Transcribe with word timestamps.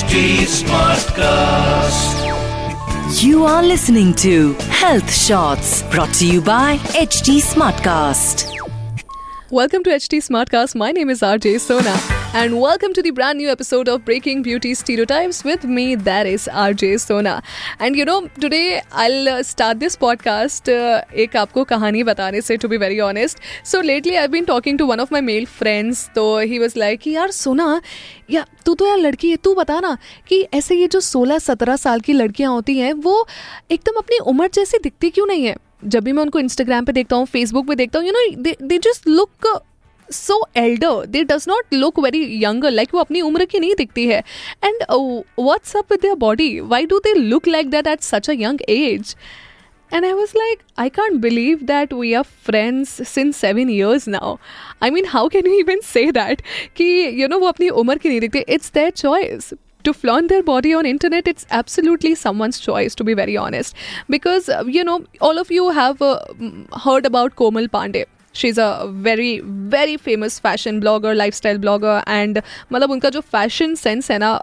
HD 0.00 0.46
Smartcast. 0.46 2.16
You 3.22 3.44
are 3.44 3.62
listening 3.62 4.14
to 4.14 4.54
Health 4.54 5.12
Shots 5.12 5.82
brought 5.90 6.14
to 6.14 6.26
you 6.26 6.40
by 6.40 6.78
HT 6.78 7.42
Smartcast. 7.42 8.50
Welcome 9.50 9.84
to 9.84 9.90
HT 9.90 10.22
Smartcast. 10.28 10.74
My 10.74 10.90
name 10.90 11.10
is 11.10 11.20
RJ 11.20 11.60
Sona, 11.60 11.94
and 12.36 12.52
welcome 12.54 12.92
to 12.92 13.02
the 13.02 13.10
brand 13.10 13.36
new 13.36 13.50
episode 13.50 13.88
of 13.88 14.02
breaking 14.02 14.42
beauty 14.42 14.74
stereotypes 14.74 15.46
with 15.46 15.64
me 15.64 15.96
there 15.96 16.26
is 16.26 16.48
R 16.50 16.72
J 16.72 16.98
Sona 16.98 17.42
and 17.82 17.96
you 17.96 18.04
know 18.04 18.20
today 18.40 18.60
I 18.92 19.42
start 19.42 19.78
this 19.78 19.96
podcast 19.96 20.68
एक 20.68 21.36
आपको 21.36 21.64
कहानी 21.64 22.02
बताने 22.02 22.40
से 22.40 22.56
to 22.56 22.68
be 22.68 22.76
very 22.76 23.00
honest 23.00 23.38
so 23.64 23.80
lately 23.80 24.14
I 24.14 24.28
been 24.28 24.44
talking 24.44 24.78
to 24.78 24.86
one 24.86 25.00
of 25.00 25.08
my 25.12 25.20
male 25.20 25.46
friends 25.46 26.08
तो 26.14 26.38
he 26.38 26.58
was 26.58 26.78
like 26.78 27.00
कि 27.00 27.10
यार 27.10 27.30
सोना, 27.30 27.80
या 28.30 28.44
तू 28.66 28.74
तो 28.74 28.86
यार 28.86 28.98
लड़की 28.98 29.30
है, 29.30 29.36
तू 29.36 29.54
बता 29.54 29.80
ना 29.80 29.96
कि 30.28 30.40
ऐसे 30.54 30.74
ये 30.74 30.86
जो 30.86 31.00
16-17 31.00 31.76
साल 31.76 32.00
की 32.00 32.12
लड़कियाँ 32.12 32.52
होती 32.52 32.78
हैं, 32.78 32.92
वो 32.92 33.26
एकदम 33.70 33.98
अपनी 33.98 34.18
उम्र 34.18 34.48
जैसी 34.54 34.78
दिखती 34.78 35.10
क्यों 35.10 35.26
नहीं 35.26 35.44
है? 35.44 35.56
जब 35.84 36.04
भी 36.04 36.12
मैं 36.12 36.22
उनको 36.22 36.38
इंस्टाग्राम 36.38 36.84
पे 36.84 36.92
देखता 36.92 37.16
हूँ 37.16 37.26
फेसबुक 37.26 37.66
पे 37.68 37.74
देखता 37.74 37.98
हूँ 37.98 38.06
you 38.06 38.12
know 38.12 38.54
they 38.62 38.78
just 38.78 39.08
look 39.08 39.62
So 40.11 40.39
elder 40.57 41.05
they 41.05 41.23
does 41.23 41.45
not 41.47 41.73
look 41.73 41.99
very 41.99 42.23
younger 42.43 42.71
like 42.71 42.93
वो 42.93 42.99
अपनी 42.99 43.21
उम्र 43.21 43.45
की 43.45 43.59
नहीं 43.59 43.75
दिखती 43.77 44.05
है 44.07 44.23
and 44.63 44.83
what's 44.91 45.75
up 45.77 45.91
with 45.91 46.01
their 46.01 46.15
body 46.25 46.59
why 46.59 46.85
do 46.85 46.99
they 47.05 47.13
look 47.13 47.47
like 47.47 47.69
that 47.69 47.87
at 47.87 48.01
such 48.01 48.29
a 48.29 48.33
young 48.39 48.61
age 48.69 49.15
And 49.91 50.05
I 50.05 50.13
was 50.13 50.33
like, 50.33 50.63
I 50.77 50.89
can't 50.89 51.21
believe 51.21 51.67
that 51.67 51.93
we 51.93 52.15
are 52.15 52.23
friends 52.23 52.89
since 53.07 53.37
seven 53.37 53.69
years 53.69 54.07
now. 54.07 54.39
I 54.81 54.89
mean, 54.89 55.05
how 55.05 55.29
can 55.29 55.45
you 55.45 55.59
even 55.59 55.83
say 55.89 56.09
that? 56.11 56.41
कि 56.77 56.87
you 57.19 57.27
know 57.27 57.39
वो 57.39 57.47
अपनी 57.47 57.69
उम्र 57.81 57.97
की 57.97 58.09
नहीं 58.09 58.19
दिखती. 58.19 58.43
It's 58.55 58.73
their 58.79 58.91
choice. 59.03 59.53
To 59.83 59.93
flaunt 59.93 60.29
their 60.29 60.43
body 60.45 60.73
on 60.73 60.87
internet, 60.91 61.27
it's 61.27 61.45
absolutely 61.51 62.13
someone's 62.15 62.59
choice. 62.59 62.95
To 62.95 63.03
be 63.03 63.13
very 63.13 63.37
honest, 63.37 63.75
because 64.09 64.49
uh, 64.49 64.63
you 64.77 64.83
know 64.83 64.97
all 65.21 65.37
of 65.37 65.51
you 65.51 65.69
have 65.79 66.01
uh, 66.01 66.17
mm, 66.39 66.81
heard 66.85 67.05
about 67.05 67.35
Komal 67.35 67.67
Pandey. 67.77 68.05
She 68.40 68.48
is 68.48 68.60
a 68.60 68.70
very 69.04 69.38
very 69.44 69.96
famous 69.98 70.40
fashion 70.40 70.80
blogger 70.80 71.14
lifestyle 71.34 71.58
blogger 71.58 72.02
and 72.08 72.42
मतलब 72.72 72.90
उनका 72.90 73.10
जो 73.10 73.20
fashion 73.22 73.74
sense 73.76 74.10
है 74.10 74.18
ना 74.18 74.40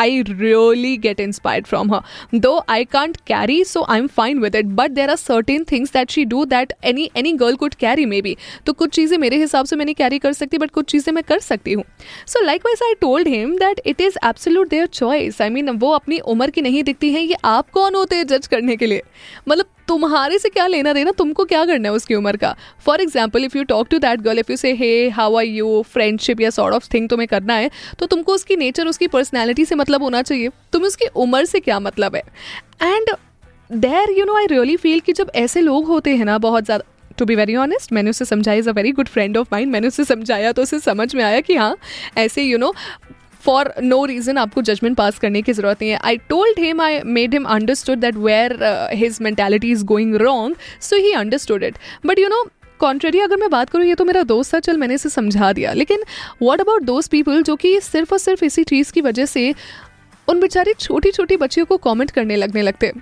I 0.00 0.20
really 0.22 0.96
get 0.96 1.18
inspired 1.20 1.66
from 1.66 1.92
her 1.94 2.38
though 2.40 2.52
I 2.70 2.84
can't 2.84 3.16
carry 3.26 3.62
so 3.64 3.82
I 3.90 3.98
am 3.98 4.06
fine 4.16 4.38
with 4.40 4.54
it 4.56 4.66
but 4.76 4.90
there 4.90 5.10
are 5.10 5.16
certain 5.16 5.64
things 5.72 5.92
that 5.92 6.10
she 6.10 6.24
do 6.24 6.44
that 6.44 6.72
any 6.84 7.08
any 7.16 7.32
girl 7.32 7.56
could 7.56 7.74
carry 7.80 8.06
maybe 8.22 8.36
तो 8.66 8.72
कुछ 8.72 8.94
चीज़ें 8.94 9.16
मेरे 9.18 9.36
हिसाब 9.38 9.66
से 9.66 9.76
मैं 9.76 9.84
नहीं 9.84 9.94
carry 9.94 10.18
कर 10.18 10.32
सकती 10.32 10.58
बट 10.58 10.70
कुछ 10.70 10.90
चीज़ें 10.90 11.12
मैं 11.14 11.24
कर 11.24 11.38
सकती 11.40 11.72
हूँ. 11.72 11.84
So 12.26 12.44
likewise 12.66 12.82
I 12.84 12.94
told 13.00 13.28
him 13.28 13.56
that 13.58 13.80
it 13.86 14.00
is 14.00 14.16
absolute 14.26 14.68
their 14.68 14.86
choice 14.88 15.40
I 15.42 15.50
mean 15.50 15.68
वो 15.70 15.90
अपनी 15.92 16.18
उम्र 16.18 16.50
की 16.50 16.62
नहीं 16.62 16.82
दिखती 16.84 17.12
है, 17.12 17.22
ये 17.22 17.36
आप 17.44 17.70
कौन 17.70 17.94
होते 17.94 18.16
हैं 18.16 18.26
जज 18.26 18.46
करने 18.46 18.76
के 18.76 18.86
लिए? 18.86 19.02
मतलब 19.48 19.66
तुम्हारे 19.90 20.38
से 20.38 20.48
क्या 20.48 20.66
लेना 20.66 20.92
देना? 20.92 21.10
तुमको 21.12 21.44
क्या 21.44 21.64
करना 21.66 21.88
है 21.88 21.94
उसकी 21.94 22.14
उम्र 22.14 22.36
का? 22.36 22.54
For 22.84 23.00
example 23.00 23.44
if 23.44 23.56
you 23.58 23.62
talk 23.64 23.88
to 23.90 23.98
that 23.98 24.20
girl 24.20 24.38
if 24.38 24.50
you 24.52 24.56
say 24.56 24.72
hey 24.74 25.08
how 25.10 25.34
are 25.36 25.44
you 25.44 25.82
friendship 25.92 26.40
या 26.40 26.50
सॉर्ट 26.50 26.74
ऑफ़ 26.74 26.86
थिंग 26.94 27.08
तुम्हें 27.08 27.26
करना 27.28 27.54
है 27.54 27.70
तो 27.98 28.06
तुमको 28.06 28.34
उसकी 28.34 28.56
नेचर 28.56 28.86
उसकी 28.88 29.06
पर्सनैलिटी 29.08 29.64
से 29.64 29.74
मतलब 29.74 30.02
होना 30.02 30.22
चाहिए। 30.22 30.48
तुम्हें 30.72 30.88
उसकी 30.88 31.06
उम्र 31.16 31.44
से 31.44 31.60
क्या 31.60 31.80
मतलब 31.80 32.16
है? 32.16 32.22
And 32.82 33.10
there 33.70 34.10
you 34.18 34.24
know 34.24 34.36
I 34.36 34.46
really 34.46 34.76
feel 34.76 35.00
कि 35.00 35.12
जब 35.12 35.30
ऐसे 35.36 35.60
लोग 35.60 35.86
होते 35.86 36.16
हैं 36.16 36.24
ना, 36.24 36.38
बहुत 36.38 36.64
ज़्यादा 36.64 36.84
टू 37.18 37.24
बी 37.26 37.34
वेरी 37.36 37.56
ऑनेस्ट 37.56 37.92
मैंने 37.92 38.10
उसे 38.10 38.24
समझाया 38.24 38.58
is 38.58 38.68
a 38.68 38.72
very 38.72 38.92
good 38.92 39.08
friend 39.08 39.36
of 39.36 39.48
mind 39.52 39.72
मैंने 39.72 39.88
उसे 39.88 40.04
समझाया 40.04 40.52
तो 40.52 40.62
उसे 40.62 40.78
समझ 40.80 41.14
में 41.14 41.22
आया 41.24 41.40
कि 41.40 41.56
हाँ 41.56 41.76
ऐसे 42.18 42.42
you 42.42 42.58
know 42.58 42.72
for 43.40 43.72
no 43.82 44.04
reason 44.04 44.38
आपको 44.38 44.62
जजमेंट 44.62 44.96
पास 44.96 45.18
करने 45.18 45.42
की 45.42 45.52
ज़रूरत 45.52 45.82
नहीं 45.82 45.90
है। 45.90 45.98
I 45.98 46.16
told 46.28 46.58
him 46.58 46.80
I 46.80 47.00
made 47.06 47.34
him 47.34 47.44
understood 47.48 47.98
that 47.98 48.16
where 48.16 48.58
his 48.94 49.18
mentality 49.22 49.70
is 49.72 49.84
going 49.84 50.14
wrong 50.18 50.56
so 50.80 50.96
he 50.96 51.12
understood 51.14 51.62
it 51.62 51.78
but 52.06 52.18
you 52.18 52.28
know 52.28 52.44
contrary 52.80 53.20
अगर 53.20 53.36
मैं 53.36 53.50
बात 53.50 53.70
करूँ 53.70 53.84
ये 53.84 53.94
तो 53.94 54.04
मेरा 54.04 54.22
दोस्त 54.24 54.54
था 54.54 54.58
चल 54.60 54.76
मैंने 54.76 54.94
इसे 54.94 55.08
समझा 55.08 55.52
दिया। 55.52 55.72
लेकिन 55.72 56.02
वॉट 56.42 56.60
अबाउट 56.60 56.82
दोज 56.82 57.08
पीपल 57.08 57.42
जो 57.42 57.56
कि 57.56 57.80
सिर्फ़ 57.82 58.12
और 58.14 58.18
सिर्फ़ 58.18 58.44
इसी 58.44 58.64
चीज़ 58.64 58.92
की 58.92 59.00
वजह 59.00 59.26
से 59.26 59.54
उन 60.28 60.40
बेचारी 60.40 60.72
छोटी 60.74 61.10
छोटी 61.10 61.36
बच्चियों 61.36 61.66
को 61.66 61.76
कॉमेंट 61.78 62.10
करने 62.10 62.36
लगने 62.36 62.62
लगते। 62.62 62.92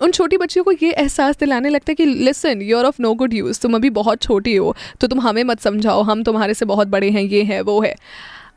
उन 0.00 0.10
छोटी 0.10 0.36
बच्चियों 0.36 0.64
को 0.64 0.72
ये 0.72 0.90
एहसास 0.90 1.38
दिलाने 1.38 1.68
लगता 1.68 1.90
है 1.90 1.94
कि 1.94 2.04
listen 2.06 2.62
your 2.62 2.84
of 2.84 3.02
no 3.02 3.12
good 3.14 3.34
use 3.34 3.60
तुम 3.60 3.74
अभी 3.74 3.90
बहुत 3.92 4.22
छोटी 4.22 4.54
हो 4.56 4.74
तो 5.00 5.06
तुम 5.06 5.20
हमें 5.20 5.42
मत 5.44 5.60
समझाओ। 5.60 6.02
हम 6.02 6.22
तुम्हारे 6.22 6.54
से 6.54 6.64
बहुत 6.66 6.88
बड़े 6.88 7.10
हैं 7.10 7.22
ये 7.22 7.42
है 7.44 7.60
वो 7.62 7.80
है। 7.80 7.94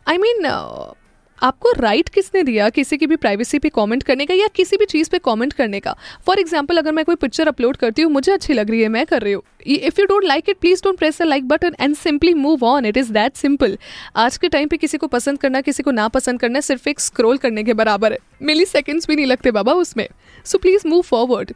आई 0.08 0.16
I 0.16 0.22
मीन 0.22 0.42
mean, 0.42 0.94
आपको 1.42 1.72
राइट 1.78 2.10
किसने 2.10 2.42
दिया 2.44 2.70
किसी 2.70 2.98
की 2.98 3.08
भी 3.08 3.16
प्राइवेसी 3.16 3.60
पे 3.60 3.70
कमेंट 3.70 4.04
करने 4.04 4.26
का 4.26 4.34
या 4.34 4.48
किसी 4.56 4.78
भी 4.78 4.86
चीज़ 4.86 5.10
पे 5.10 5.18
कमेंट 5.20 5.54
करने 5.54 5.80
का? 5.80 5.96
फॉर 6.28 6.40
एग्ज़ाम्पल 6.40 6.78
अगर 6.78 6.92
मैं 6.92 7.04
कोई 7.06 7.16
पिक्चर 7.16 7.48
अपलोड 7.48 7.78
करती 7.78 8.02
हूँ, 8.02 8.12
मुझे 8.12 8.32
अच्छी 8.32 8.54
लग 8.54 8.70
रही 8.70 8.82
है, 8.82 8.88
मैं 8.88 9.06
कर 9.06 9.22
रही 9.22 9.34
हूँ। 9.34 9.42
If 9.62 10.00
you 10.00 10.06
don't 10.06 10.24
like 10.24 10.50
it 10.50 10.58
please 10.58 10.84
don't 10.84 10.98
press 10.98 11.22
a 11.22 11.26
like 11.26 11.48
button 11.48 11.76
and 11.80 11.96
simply 11.96 12.34
move 12.36 12.64
on 12.66 12.86
it 12.86 12.98
is 12.98 13.12
that 13.14 13.36
simple 13.36 13.78
आज 14.18 14.38
के 14.38 14.50
टाइम 14.50 14.68
पे 14.68 14.78
किसी 14.78 14.98
को 14.98 15.08
पसंद 15.10 15.40
करना, 15.40 15.62
किसी 15.62 15.84
को 15.84 15.92
ना 15.92 16.08
पसंद 16.10 16.40
करना 16.40 16.60
सिर्फ़ 16.62 16.90
एक 16.90 17.00
स्क्रोल 17.00 17.38
करने 17.38 17.64
के 17.64 17.74
बराबर 17.74 18.12
है। 18.12 18.20
मिली 18.42 18.66
सेकेंड्स 18.66 19.08
भी 19.08 19.16
नहीं 19.16 19.26
लगते 19.26 19.52
बाबा 19.52 19.74
उसमें। 19.76 20.08
सो 20.46 20.58
प्लीज़ 20.58 20.88
मूव 20.88 21.02
फॉरवर्ड 21.04 21.54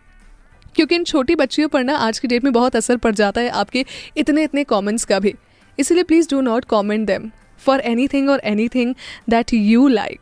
क्योंकि 0.76 0.96
इन 0.96 1.04
छोटी 1.06 1.36
बच्चियों 1.38 1.68
पर 1.70 1.84
ना 1.84 1.96
आज 1.98 2.20
की 2.20 2.28
डेट 2.28 2.44
में 2.44 2.54
बहुत 2.54 2.76
असर 2.76 2.98
पड़ 2.98 3.16
जाता 3.16 3.42
है 3.42 3.50
आपके 3.52 3.86
इतने 4.18 4.44
इतने 4.44 4.64
कॉमेंट्स 4.66 5.06
का 5.06 5.20
भी। 5.20 5.34
इसलिए 5.78 6.04
please 6.04 6.30
do 6.30 6.42
not 6.44 6.66
comment 6.66 7.08
them 7.08 7.30
for 7.66 7.79
anything 8.07 8.29
और 8.29 8.41
any 8.44 8.68
thing 8.68 8.94
that 9.29 9.53
you 9.53 9.88
like 9.88 10.19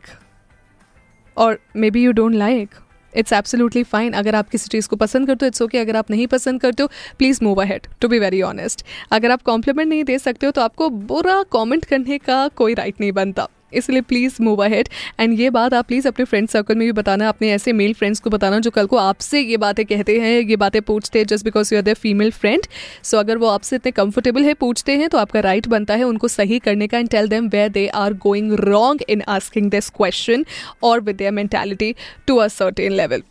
और 1.36 1.58
maybe 1.90 2.02
you 2.04 2.12
don't 2.12 2.34
like 2.34 2.74
it's 3.16 3.32
absolutely 3.32 3.82
fine 3.82 4.12
अगर 4.12 4.34
आप 4.34 4.48
किसी 4.48 4.68
चीज़ 4.68 4.88
को 4.88 4.96
पसंद 4.96 5.26
करते 5.26 5.44
हो 5.44 5.48
इट्स 5.48 5.62
ओके 5.62 5.78
अगर 5.78 5.96
आप 5.96 6.10
नहीं 6.10 6.26
पसंद 6.26 6.60
करते 6.60 6.82
हो 6.82 6.88
please 7.18 7.44
move 7.44 7.62
ahead 7.62 7.86
to 8.00 8.08
be 8.08 8.18
very 8.18 8.42
honest 8.42 8.84
अगर 9.12 9.30
आप 9.30 9.42
कॉम्प्लीमेंट 9.42 9.88
नहीं 9.88 10.04
दे 10.04 10.18
सकते 10.18 10.46
हो 10.46 10.52
तो 10.52 10.60
आपको 10.60 10.88
बुरा 10.90 11.42
कॉमेंट 11.42 11.84
करने 11.84 12.18
का 12.18 12.48
कोई 12.48 12.74
राइट 12.74 13.00
नहीं 13.00 13.12
बनता। 13.12 13.48
इसलिए 13.72 14.00
प्लीज़ 14.02 14.36
मूव 14.42 14.64
अहेड 14.64 14.88
एंड 15.20 15.38
ये 15.40 15.50
बात 15.50 15.74
आप 15.74 15.86
प्लीज़ 15.86 16.08
अपने 16.08 16.24
फ्रेंड 16.24 16.48
सर्कल 16.48 16.74
में 16.74 16.86
भी 16.86 16.92
बताना, 16.92 17.28
अपने 17.28 17.50
ऐसे 17.52 17.72
मेल 17.72 17.94
फ्रेंड्स 17.94 18.20
को 18.20 18.30
बताना 18.30 18.58
जो 18.58 18.70
कल 18.70 18.86
को 18.86 18.96
आपसे 18.96 19.40
ये 19.40 19.56
बातें 19.56 19.84
कहते 19.86 20.18
हैं, 20.20 20.40
ये 20.40 20.56
बातें 20.56 20.80
पूछते 20.82 21.18
हैं 21.18 21.26
just 21.26 21.44
because 21.44 21.74
you 21.74 21.80
are 21.80 21.84
the 21.84 21.94
female 21.96 22.30
friend 22.32 22.66
so 23.02 23.18
अगर 23.18 23.38
वो 23.38 23.46
आपसे 23.46 23.76
इतने 23.76 23.92
कंफर्टेबल 23.92 24.44
है, 24.44 24.54
पूछते 24.56 24.96
हैं 24.96 25.08
तो 25.08 25.18
आपका 25.18 25.40
राइट 25.40 25.56
right 25.56 25.70
बनता 25.70 25.94
है 25.94 26.04
उनको 26.04 26.28
सही 26.28 26.58
करने 26.58 26.86
का 26.86 26.98
and 26.98 27.08
tell 27.08 27.28
them 27.28 27.48
where 27.48 27.68
they 27.68 27.86
are 27.96 28.14
going 28.22 28.52
wrong 28.60 29.02
in 29.08 29.22
asking 29.28 29.70
this 29.70 29.90
question 29.90 30.44
और 30.82 31.00
with 31.00 31.16
their 31.16 31.32
mentality 31.32 31.94
to 32.26 32.36
a 32.36 32.48
certain 32.48 32.92
level 32.92 33.22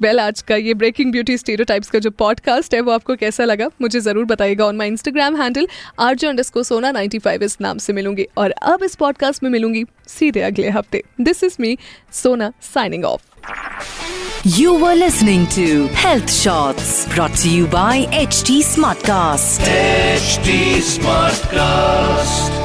well 0.00 0.20
आज 0.20 0.40
का 0.42 0.56
ये 0.56 0.74
ब्रेकिंग 0.74 1.10
ब्यूटी 1.12 1.36
स्टीरियोटाइप्स 1.38 1.90
का 1.90 1.98
जो 1.98 2.10
पॉडकास्ट 2.12 2.74
है 2.74 2.80
वो 2.80 2.92
आपको 2.92 3.14
कैसा 3.16 3.44
लगा 3.44 3.68
मुझे 3.82 4.00
ज़रूर 4.00 4.24
बताइएगा 4.24 4.64
on 4.64 4.76
my 4.76 4.88
Instagram 4.88 5.36
handle 5.36 5.66
RJ 6.00 6.26
underscore 6.26 6.62
Sona 6.62 6.90
ninety 6.92 7.18
five 7.18 7.42
इस 7.42 7.60
नाम 7.60 7.78
से 7.78 7.92
मिलूँगी 7.92 8.26
और 8.38 8.50
अब 8.62 8.82
इस 8.84 8.94
पॉडकास्ट 8.96 9.42
में 9.42 9.50
मिलूँगी 9.50 9.84
सीधे 10.08 10.40
अगले 10.42 10.70
हफ़्ते 10.70 11.02
this 11.20 11.44
is 11.44 11.56
me 11.60 11.76
Sona 12.22 12.52
signing 12.74 13.04
off 13.04 13.22
You 14.46 14.72
were 14.74 14.94
listening 14.94 15.46
to 15.48 15.86
Health 15.98 16.30
Shots 16.30 16.90
brought 17.14 17.36
to 17.36 17.50
you 17.50 17.68
by 17.68 17.94
HT 18.24 18.58
Smartcast. 18.64 19.64
HD 19.70 20.58
Smartcast. 20.90 22.63